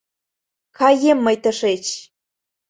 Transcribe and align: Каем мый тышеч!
Каем 0.77 1.19
мый 1.25 1.35
тышеч! 1.43 1.85